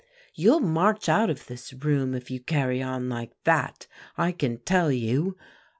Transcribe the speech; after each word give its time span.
"You'll 0.33 0.61
march 0.61 1.07
out 1.07 1.29
of 1.29 1.45
this 1.45 1.71
room 1.73 2.15
if 2.15 2.31
you 2.31 2.39
carry 2.39 2.81
on 2.81 3.07
like 3.07 3.33
that, 3.43 3.85
I 4.17 4.31
can 4.31 4.57
tell 4.57 4.91
you. 4.91 5.37